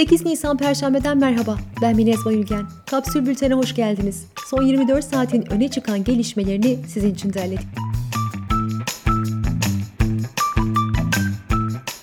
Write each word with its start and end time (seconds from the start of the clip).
8 0.00 0.26
Nisan 0.26 0.56
Perşembe'den 0.56 1.18
merhaba. 1.18 1.58
Ben 1.82 1.96
Minez 1.96 2.24
Bayülgen. 2.24 2.66
Kapsül 2.90 3.26
Bülten'e 3.26 3.54
hoş 3.54 3.74
geldiniz. 3.74 4.26
Son 4.46 4.62
24 4.62 5.04
saatin 5.04 5.52
öne 5.52 5.68
çıkan 5.68 6.04
gelişmelerini 6.04 6.78
sizin 6.88 7.14
için 7.14 7.32
derledik. 7.32 7.89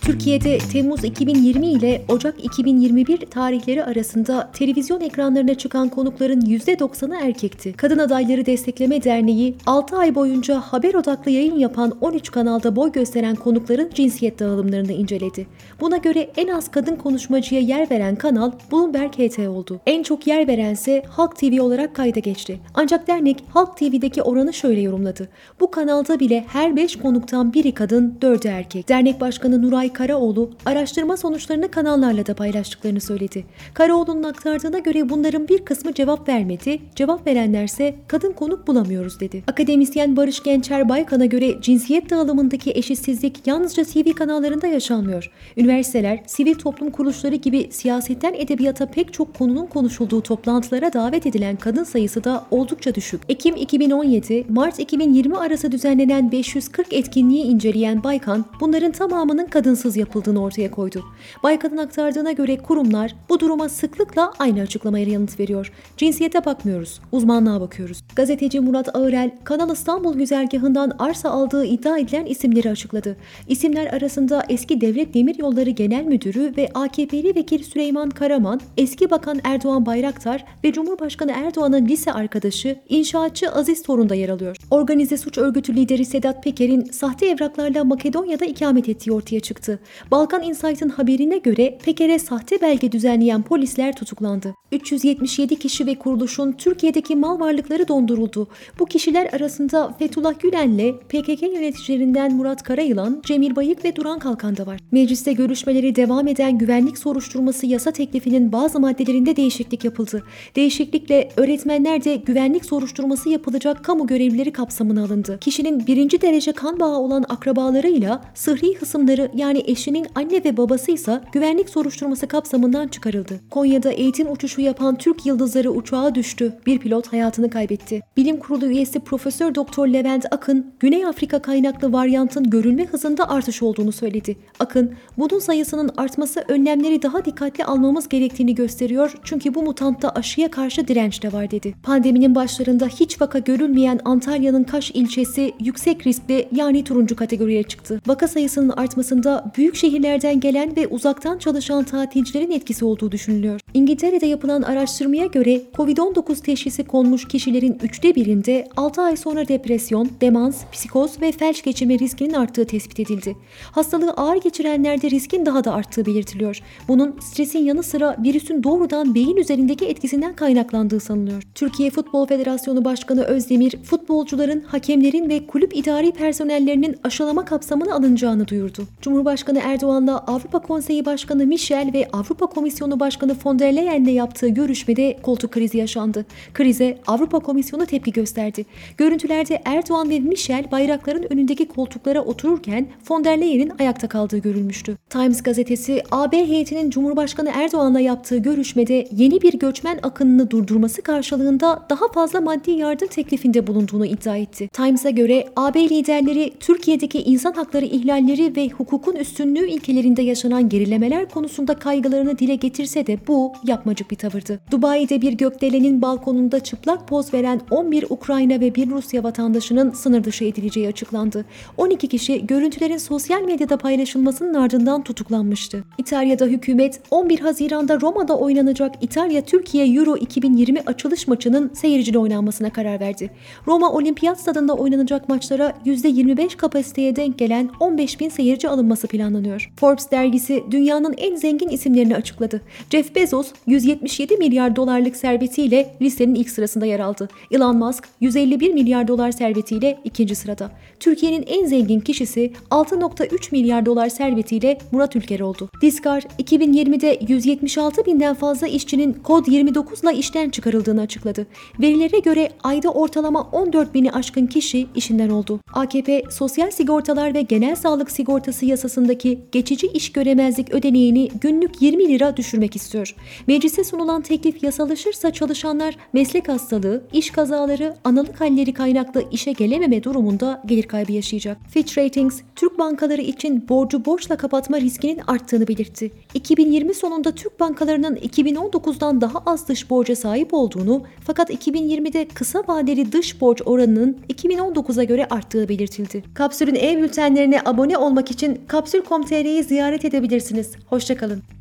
Türkiye'de 0.08 0.58
Temmuz 0.58 1.04
2020 1.04 1.68
ile 1.68 2.02
Ocak 2.10 2.46
2021 2.46 3.18
tarihleri 3.18 3.84
arasında 3.84 4.50
televizyon 4.54 5.02
ekranlarına 5.02 5.56
çıkan 5.56 5.90
konukların 5.90 6.42
%90'ı 6.42 7.16
erkekti. 7.22 7.74
Kadın 7.74 8.00
Adayları 8.00 8.46
Destekleme 8.46 9.04
Derneği 9.04 9.56
6 9.66 9.98
ay 9.98 10.16
boyunca 10.16 10.60
haber 10.60 10.94
odaklı 10.94 11.32
yayın 11.32 11.60
yapan 11.60 11.98
13 12.02 12.32
kanalda 12.32 12.76
boy 12.76 12.92
gösteren 12.92 13.36
konukların 13.36 13.90
cinsiyet 13.94 14.40
dağılımlarını 14.40 14.92
inceledi. 14.92 15.48
Buna 15.82 15.98
göre 15.98 16.30
en 16.38 16.48
az 16.48 16.72
kadın 16.72 16.96
konuşmacıya 16.96 17.62
yer 17.62 17.92
veren 17.92 18.16
kanal 18.16 18.52
Bloomberg 18.72 19.14
HT 19.14 19.40
oldu. 19.40 19.80
En 19.86 20.04
çok 20.04 20.28
yer 20.28 20.48
verense 20.48 21.04
Halk 21.10 21.36
TV 21.36 21.62
olarak 21.62 21.96
kayda 21.96 22.20
geçti. 22.20 22.60
Ancak 22.74 23.08
dernek 23.08 23.44
Halk 23.50 23.78
TV'deki 23.78 24.22
oranı 24.22 24.54
şöyle 24.54 24.82
yorumladı. 24.82 25.30
Bu 25.60 25.72
kanalda 25.72 26.20
bile 26.20 26.46
her 26.48 26.76
5 26.76 26.96
konuktan 26.96 27.54
biri 27.54 27.72
kadın, 27.72 28.18
4'ü 28.22 28.50
erkek. 28.50 28.90
Dernek 28.90 29.22
Başkanı 29.22 29.62
Nuray 29.62 29.94
Karaoğlu 29.98 30.50
araştırma 30.66 31.18
sonuçlarını 31.18 31.72
kanallarla 31.72 32.26
da 32.26 32.34
paylaştıklarını 32.34 33.02
söyledi. 33.02 33.46
Karaoğlu'nun 33.74 34.24
aktardığına 34.24 34.80
göre 34.80 35.10
bunların 35.10 35.48
bir 35.48 35.66
kısmı 35.66 35.94
cevap 35.94 36.30
vermedi, 36.30 36.80
cevap 36.96 37.28
verenlerse 37.28 37.96
kadın 38.08 38.32
konuk 38.32 38.68
bulamıyoruz 38.68 39.20
dedi. 39.20 39.44
Akademisyen 39.48 40.18
Barış 40.18 40.44
Gençer 40.44 40.90
Baykan'a 40.90 41.26
göre 41.26 41.62
cinsiyet 41.62 42.10
dağılımındaki 42.10 42.72
eşitsizlik 42.72 43.48
yalnızca 43.48 43.84
TV 43.84 44.12
kanallarında 44.12 44.68
yaşanmıyor. 44.68 45.32
Üniversiteler, 45.58 46.20
sivil 46.28 46.56
toplum 46.56 46.92
kuruluşları 46.92 47.36
gibi 47.36 47.68
siyasetten 47.72 48.34
edebiyata 48.34 48.86
pek 48.86 49.14
çok 49.14 49.34
konunun 49.38 49.66
konuşulduğu 49.66 50.22
toplantılara 50.22 50.94
davet 50.94 51.26
edilen 51.26 51.56
kadın 51.56 51.84
sayısı 51.84 52.24
da 52.24 52.46
oldukça 52.52 52.96
düşük. 52.96 53.22
Ekim 53.30 53.56
2017, 53.56 54.46
Mart 54.50 54.80
2020 54.80 55.38
arası 55.38 55.72
düzenlenen 55.72 56.32
540 56.32 56.94
etkinliği 56.94 57.44
inceleyen 57.44 58.04
Baykan, 58.04 58.46
bunların 58.60 58.92
tamamının 58.92 59.46
kadınsız 59.46 59.87
yapıldığını 59.96 60.42
ortaya 60.42 60.72
koydu. 60.72 61.04
Baykan'ın 61.44 61.78
aktardığına 61.78 62.32
göre 62.32 62.58
kurumlar 62.58 63.16
bu 63.30 63.40
duruma 63.40 63.70
sıklıkla 63.70 64.34
aynı 64.40 64.62
açıklamayla 64.62 65.14
yanıt 65.14 65.40
veriyor. 65.40 65.72
Cinsiyete 65.98 66.46
bakmıyoruz, 66.46 67.00
uzmanlığa 67.12 67.62
bakıyoruz. 67.62 68.04
Gazeteci 68.16 68.60
Murat 68.60 68.96
Ağırel, 68.96 69.32
Kanal 69.44 69.72
İstanbul 69.72 70.14
güzergahından 70.18 70.92
arsa 71.00 71.30
aldığı 71.30 71.66
iddia 71.66 71.98
edilen 71.98 72.26
isimleri 72.26 72.70
açıkladı. 72.70 73.18
İsimler 73.48 73.86
arasında 73.88 74.44
eski 74.50 74.82
Devlet 74.82 75.14
Demiryolları 75.14 75.70
Genel 75.70 76.04
Müdürü 76.04 76.54
ve 76.58 76.70
AKP'li 76.74 77.36
vekil 77.36 77.64
Süleyman 77.64 78.10
Karaman, 78.10 78.62
eski 78.78 79.10
Bakan 79.10 79.40
Erdoğan 79.44 79.86
Bayraktar 79.86 80.46
ve 80.64 80.72
Cumhurbaşkanı 80.72 81.32
Erdoğan'ın 81.32 81.86
lise 81.86 82.14
arkadaşı 82.14 82.80
inşaatçı 82.90 83.52
Aziz 83.52 83.84
Torun 83.84 84.10
da 84.10 84.16
yer 84.16 84.30
alıyor. 84.30 84.58
Organize 84.72 85.18
suç 85.18 85.38
örgütü 85.38 85.76
lideri 85.76 86.06
Sedat 86.06 86.44
Peker'in 86.44 86.84
sahte 86.84 87.26
evraklarla 87.26 87.84
Makedonya'da 87.84 88.46
ikamet 88.46 88.90
ettiği 88.90 89.12
ortaya 89.12 89.40
çıktı. 89.40 89.77
Balkan 90.12 90.44
Insight'ın 90.44 90.90
haberine 90.90 91.38
göre 91.38 91.78
Peker'e 91.84 92.20
sahte 92.20 92.62
belge 92.62 92.92
düzenleyen 92.92 93.42
polisler 93.42 93.96
tutuklandı. 93.96 94.54
377 94.72 95.60
kişi 95.60 95.86
ve 95.86 95.96
kuruluşun 95.96 96.52
Türkiye'deki 96.52 97.16
mal 97.16 97.40
varlıkları 97.40 97.88
donduruldu. 97.88 98.48
Bu 98.80 98.86
kişiler 98.86 99.30
arasında 99.34 99.96
Fethullah 100.00 100.40
Gülen'le 100.40 100.94
PKK 101.10 101.42
yöneticilerinden 101.42 102.36
Murat 102.36 102.64
Karayılan, 102.64 103.22
Cemil 103.26 103.56
Bayık 103.56 103.86
ve 103.86 103.96
Duran 103.96 104.20
Kalkan 104.20 104.58
da 104.58 104.66
var. 104.66 104.80
Mecliste 104.92 105.34
görüşmeleri 105.34 105.96
devam 105.96 106.28
eden 106.28 106.58
güvenlik 106.58 106.98
soruşturması 106.98 107.66
yasa 107.66 107.92
teklifinin 107.92 108.52
bazı 108.52 108.80
maddelerinde 108.80 109.36
değişiklik 109.36 109.84
yapıldı. 109.84 110.24
Değişiklikle 110.56 111.30
öğretmenler 111.38 112.04
de 112.04 112.16
güvenlik 112.16 112.66
soruşturması 112.66 113.30
yapılacak 113.30 113.84
kamu 113.84 114.08
görevlileri 114.08 114.52
kapsamına 114.52 115.04
alındı. 115.04 115.38
Kişinin 115.42 115.88
birinci 115.88 116.22
derece 116.22 116.52
kan 116.52 116.80
bağı 116.80 116.98
olan 116.98 117.26
akrabalarıyla 117.30 118.22
sıhhi 118.34 118.76
hısımları 118.80 119.32
yani 119.34 119.60
eşinin 119.68 120.08
anne 120.16 120.44
ve 120.44 120.58
babası 120.58 120.92
ise 120.92 121.22
güvenlik 121.32 121.70
soruşturması 121.70 122.28
kapsamından 122.28 122.88
çıkarıldı. 122.88 123.40
Konya'da 123.50 123.92
eğitim 123.92 124.32
uçuşu 124.32 124.62
yapan 124.62 124.96
Türk 124.96 125.26
Yıldızları 125.26 125.72
uçağa 125.72 126.16
düştü. 126.16 126.54
Bir 126.66 126.80
pilot 126.80 127.14
hayatını 127.14 127.50
kaybetti. 127.50 128.02
Bilim 128.18 128.38
Kurulu 128.40 128.66
üyesi 128.66 129.00
Profesör 129.00 129.56
Doktor 129.56 129.88
Levent 129.88 130.26
Akın, 130.32 130.74
Güney 130.80 131.06
Afrika 131.06 131.42
kaynaklı 131.42 131.94
varyantın 131.94 132.50
görülme 132.50 132.86
hızında 132.86 133.30
artış 133.30 133.64
olduğunu 133.64 133.92
söyledi. 133.92 134.38
Akın, 134.60 134.92
bunun 135.18 135.40
sayısının 135.40 135.92
artması 135.98 136.46
önlemleri 136.48 137.02
daha 137.02 137.26
dikkatli 137.26 137.66
almamız 137.66 138.10
gerektiğini 138.10 138.56
gösteriyor 138.56 139.14
çünkü 139.24 139.54
bu 139.54 139.64
mutantta 139.64 140.10
aşıya 140.10 140.52
karşı 140.52 140.88
direnç 140.88 141.24
de 141.24 141.34
var 141.34 141.52
dedi. 141.52 141.76
Pandeminin 141.84 142.36
başlarında 142.36 142.88
hiç 142.88 143.22
vaka 143.22 143.40
görülmeyen 143.40 144.00
Antalya'nın 144.06 144.64
Kaş 144.64 144.92
ilçesi 144.92 145.54
yüksek 145.60 146.08
riskli 146.08 146.48
yani 146.52 146.84
turuncu 146.84 147.16
kategoriye 147.16 147.64
çıktı. 147.64 148.02
Vaka 148.08 148.28
sayısının 148.28 148.70
artmasında 148.70 149.52
büyük 149.58 149.76
şehirlerden 149.76 150.40
gelen 150.40 150.76
ve 150.76 150.88
uzaktan 150.88 151.38
çalışan 151.38 151.84
tatilcilerin 151.84 152.52
etkisi 152.52 152.86
olduğu 152.86 153.12
düşünülüyor. 153.12 153.60
İngiltere'de 153.74 154.26
yapılan 154.26 154.62
araştırmaya 154.62 155.26
göre 155.26 155.62
COVID-19 155.74 156.42
teşhisi 156.42 156.84
konmuş 156.84 157.28
kişilerin 157.28 157.78
üçte 157.84 158.16
birinde 158.16 158.68
6 158.78 159.02
ay 159.02 159.18
sonra 159.18 159.48
depresyon, 159.48 160.10
demans, 160.22 160.64
psikoz 160.72 161.22
ve 161.22 161.32
felç 161.32 161.64
geçirme 161.64 162.00
riskinin 162.00 162.34
arttığı 162.34 162.66
tespit 162.66 163.00
edildi. 163.00 163.36
Hastalığı 163.72 164.12
ağır 164.12 164.42
geçirenlerde 164.42 165.10
riskin 165.10 165.46
daha 165.46 165.64
da 165.64 165.74
arttığı 165.74 166.06
belirtiliyor. 166.06 166.60
Bunun 166.88 167.20
stresin 167.20 167.60
yanı 167.60 167.84
sıra 167.84 168.18
virüsün 168.24 168.64
doğrudan 168.64 169.16
beyin 169.16 169.38
üzerindeki 169.38 169.86
etkisinden 169.86 170.36
kaynaklandığı 170.36 171.00
sanılıyor. 171.00 171.44
Türkiye 171.56 171.90
Futbol 171.90 172.28
Federasyonu 172.28 172.86
Başkanı 172.86 173.24
Özdemir, 173.24 173.84
futbolcuların, 173.84 174.62
hakemlerin 174.62 175.30
ve 175.30 175.48
kulüp 175.48 175.78
idari 175.78 176.12
personellerinin 176.12 176.96
aşılama 177.04 177.46
kapsamına 177.46 177.96
alınacağını 177.96 178.48
duyurdu. 178.48 178.84
Cumhurbaşkanı 179.02 179.37
Erdoğan'la 179.60 180.18
Avrupa 180.18 180.60
Konseyi 180.60 181.06
Başkanı 181.06 181.46
Michel 181.46 181.90
ve 181.94 182.08
Avrupa 182.14 182.46
Komisyonu 182.46 183.00
Başkanı 183.00 183.36
von 183.46 183.60
der 183.60 183.76
Leyen'le 183.76 184.08
yaptığı 184.08 184.48
görüşmede 184.48 185.18
koltuk 185.22 185.52
krizi 185.52 185.78
yaşandı. 185.78 186.26
Krize 186.54 186.98
Avrupa 187.08 187.40
Komisyonu 187.40 187.86
tepki 187.86 188.12
gösterdi. 188.12 188.66
Görüntülerde 188.98 189.62
Erdoğan 189.66 190.10
ve 190.10 190.20
Michel 190.20 190.72
bayrakların 190.72 191.34
önündeki 191.34 191.68
koltuklara 191.68 192.22
otururken 192.22 192.88
von 193.10 193.24
der 193.24 193.42
Leyen'in 193.42 193.72
ayakta 193.80 194.08
kaldığı 194.08 194.38
görülmüştü. 194.38 194.98
Times 195.10 195.44
gazetesi 195.44 196.04
AB 196.12 196.48
heyetinin 196.48 196.90
Cumhurbaşkanı 196.90 197.52
Erdoğan'la 197.54 198.00
yaptığı 198.00 198.38
görüşmede 198.38 199.08
yeni 199.12 199.42
bir 199.42 199.54
göçmen 199.60 200.00
akınını 200.04 200.52
durdurması 200.52 201.02
karşılığında 201.02 201.86
daha 201.90 202.08
fazla 202.08 202.42
maddi 202.42 202.72
yardım 202.72 203.08
teklifinde 203.08 203.68
bulunduğunu 203.68 204.06
iddia 204.06 204.38
etti. 204.38 204.68
Times'a 204.68 205.10
göre 205.10 205.48
AB 205.56 205.90
liderleri 205.90 206.54
Türkiye'deki 206.60 207.22
insan 207.22 207.54
hakları 207.54 207.86
ihlalleri 207.86 208.56
ve 208.56 208.70
hukukun 208.70 209.16
üstünlüğü 209.16 209.27
ilkelerinde 209.68 210.22
yaşanan 210.22 210.70
gerilemeler 210.70 211.30
konusunda 211.30 211.76
kaygılarını 211.76 212.40
dile 212.40 212.56
getirse 212.56 213.08
de 213.08 213.18
bu 213.28 213.54
yapmacık 213.64 214.12
bir 214.12 214.16
tavırdı. 214.16 214.60
Dubai'de 214.72 215.22
bir 215.22 215.34
gökdelenin 215.34 216.02
balkonunda 216.02 216.60
çıplak 216.60 217.08
poz 217.08 217.34
veren 217.34 217.62
11 217.72 218.06
Ukrayna 218.10 218.60
ve 218.60 218.76
bir 218.76 218.90
Rusya 218.90 219.24
vatandaşının 219.24 219.92
sınır 219.92 220.24
dışı 220.24 220.46
edileceği 220.46 220.88
açıklandı. 220.88 221.46
12 221.78 222.08
kişi 222.08 222.48
görüntülerin 222.48 222.98
sosyal 222.98 223.42
medyada 223.42 223.78
paylaşılmasının 223.78 224.54
ardından 224.54 225.04
tutuklanmıştı. 225.04 225.84
İtalya'da 225.98 226.46
hükümet 226.46 227.02
11 227.12 227.40
Haziran'da 227.40 228.02
Roma'da 228.02 228.38
oynanacak 228.38 228.96
İtalya-Türkiye 229.02 229.94
Euro 229.94 230.18
2020 230.18 230.80
açılış 230.80 231.28
maçının 231.28 231.72
seyircili 231.74 232.18
oynanmasına 232.18 232.70
karar 232.70 233.00
verdi. 233.00 233.30
Roma 233.68 233.92
Olimpiyat 233.92 234.40
Stadında 234.40 234.74
oynanacak 234.74 235.30
maçlara 235.30 235.74
%25 235.86 236.56
kapasiteye 236.58 237.16
denk 237.16 237.38
gelen 237.40 237.70
15 237.80 238.20
bin 238.20 238.30
seyirci 238.30 238.70
alınması 238.70 239.08
planlanıyor. 239.18 239.72
Forbes 239.76 240.12
dergisi 240.12 240.64
dünyanın 240.72 241.14
en 241.18 241.36
zengin 241.36 241.70
isimlerini 241.70 242.16
açıkladı. 242.16 242.62
Jeff 242.92 243.16
Bezos 243.16 243.52
177 243.68 244.38
milyar 244.38 244.76
dolarlık 244.76 245.16
servetiyle 245.16 245.96
listenin 246.02 246.36
ilk 246.36 246.50
sırasında 246.50 246.86
yer 246.86 247.00
aldı. 247.00 247.30
Elon 247.52 247.78
Musk 247.78 248.08
151 248.22 248.74
milyar 248.74 249.08
dolar 249.08 249.32
servetiyle 249.32 250.00
ikinci 250.04 250.36
sırada. 250.36 250.72
Türkiye'nin 251.00 251.46
en 251.48 251.66
zengin 251.66 252.00
kişisi 252.00 252.54
6.3 252.72 253.52
milyar 253.52 253.86
dolar 253.86 254.10
servetiyle 254.10 254.78
Murat 254.92 255.16
Ülker 255.16 255.40
oldu. 255.40 255.70
Diskar 255.82 256.24
2020'de 256.40 257.20
176 257.28 258.06
binden 258.06 258.34
fazla 258.34 258.68
işçinin 258.68 259.14
kod 259.14 259.48
29 259.48 260.04
ile 260.04 260.14
işten 260.14 260.50
çıkarıldığını 260.50 261.02
açıkladı. 261.02 261.48
Verilere 261.80 262.20
göre 262.20 262.50
ayda 262.64 262.90
ortalama 262.90 263.42
14 263.52 263.94
bini 263.94 264.12
aşkın 264.12 264.48
kişi 264.48 264.88
işinden 264.96 265.30
oldu. 265.30 265.60
AKP 265.74 266.24
Sosyal 266.30 266.72
Sigortalar 266.72 267.34
ve 267.34 267.42
Genel 267.42 267.76
Sağlık 267.76 268.12
Sigortası 268.12 268.66
yasasında 268.66 269.07
başındaki 269.08 269.40
geçici 269.52 269.88
iş 269.88 270.12
göremezlik 270.12 270.74
ödeneğini 270.74 271.30
günlük 271.42 271.82
20 271.82 272.10
lira 272.10 272.38
düşürmek 272.38 272.76
istiyor. 272.76 273.16
Meclise 273.48 273.84
sunulan 273.84 274.22
teklif 274.22 274.64
yasalaşırsa 274.64 275.34
çalışanlar 275.34 275.98
meslek 276.14 276.50
hastalığı, 276.50 277.04
iş 277.14 277.32
kazaları, 277.32 277.96
analık 278.04 278.42
halleri 278.42 278.74
kaynaklı 278.74 279.24
işe 279.32 279.52
gelememe 279.52 280.04
durumunda 280.04 280.64
gelir 280.66 280.84
kaybı 280.84 281.12
yaşayacak. 281.12 281.58
Fitch 281.70 281.98
Ratings, 281.98 282.42
Türk 282.56 282.80
bankaları 282.80 283.22
için 283.22 283.70
borcu 283.70 284.06
borçla 284.06 284.38
kapatma 284.38 284.82
riskinin 284.82 285.20
arttığını 285.28 285.68
belirtti. 285.68 286.12
2020 286.34 286.94
sonunda 286.94 287.32
Türk 287.32 287.60
bankalarının 287.60 288.16
2019'dan 288.16 289.22
daha 289.22 289.40
az 289.46 289.68
dış 289.68 289.90
borca 289.90 290.16
sahip 290.16 290.54
olduğunu 290.54 291.04
fakat 291.28 291.50
2020'de 291.50 292.28
kısa 292.28 292.64
vadeli 292.68 293.12
dış 293.12 293.42
borç 293.42 293.62
oranının 293.66 294.18
2019'a 294.30 295.04
göre 295.04 295.28
arttığı 295.30 295.70
belirtildi. 295.70 296.24
Kapsül'ün 296.34 296.76
e-bültenlerine 296.76 297.62
abone 297.66 297.98
olmak 297.98 298.32
için 298.32 298.62
kapsül.com.tr'yi 299.04 299.64
ziyaret 299.64 300.06
edebilirsiniz. 300.06 300.72
Hoşçakalın. 300.86 301.57